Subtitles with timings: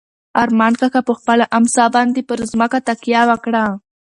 [0.43, 3.63] ارمان کاکا په خپله امسا باندې پر ځمکه تکیه وکړه.